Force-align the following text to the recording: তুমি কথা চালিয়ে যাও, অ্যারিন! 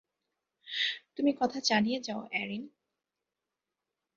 তুমি 1.15 1.31
কথা 1.41 1.59
চালিয়ে 1.61 1.99
যাও, 2.03 2.21
অ্যারিন! 2.31 2.63